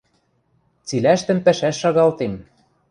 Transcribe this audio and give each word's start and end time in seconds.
Цилӓштӹм 0.87 1.39
пӓшӓш 1.45 1.75
шагалтем. 1.83 2.33